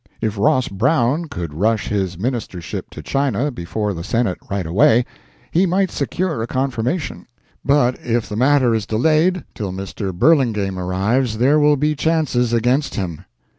If 0.19 0.35
Ross 0.35 0.67
Browne 0.67 1.25
could 1.27 1.53
rush 1.53 1.89
his 1.89 2.17
Ministership 2.17 2.89
to 2.89 3.03
China 3.03 3.51
before 3.51 3.93
the 3.93 4.03
Senate 4.03 4.39
right 4.49 4.65
away, 4.65 5.05
he 5.51 5.67
might 5.67 5.91
secure 5.91 6.41
a 6.41 6.47
confirmation; 6.47 7.27
but 7.63 7.99
if 8.01 8.27
the 8.27 8.35
matter 8.35 8.73
is 8.73 8.87
delayed 8.87 9.43
till 9.53 9.71
Mr. 9.71 10.11
Burlingame 10.11 10.79
arrives 10.79 11.37
there 11.37 11.59
will 11.59 11.77
be 11.77 11.95
chances 11.95 12.51
against 12.51 12.95
him. 12.95 13.25